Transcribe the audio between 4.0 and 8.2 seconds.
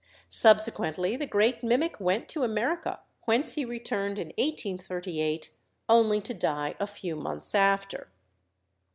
in 1838, only to die a few months after.